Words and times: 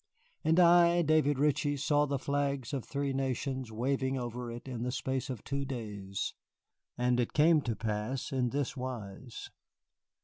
And 0.43 0.59
I, 0.59 1.03
David 1.03 1.37
Ritchie, 1.37 1.77
saw 1.77 2.07
the 2.07 2.17
flags 2.17 2.73
of 2.73 2.83
three 2.83 3.13
nations 3.13 3.71
waving 3.71 4.17
over 4.17 4.49
it 4.51 4.67
in 4.67 4.81
the 4.81 4.91
space 4.91 5.29
of 5.29 5.43
two 5.43 5.63
days. 5.63 6.33
And 6.97 7.19
it 7.19 7.33
came 7.33 7.61
to 7.61 7.75
pass 7.75 8.31
in 8.31 8.49
this 8.49 8.75
wise. 8.75 9.51